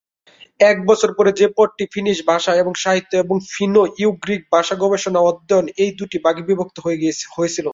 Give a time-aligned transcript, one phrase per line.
[0.59, 5.91] এক বছর পরে যে পদটি ফিনিশ ভাষা এবং সাহিত্য এবং ফিনো-ইউগ্রিক ভাষা গবেষণা অধ্যয়ন এই
[5.99, 6.97] দুটি ভাগে বিভক্ত হয়ে
[7.35, 7.67] হয়েছিল।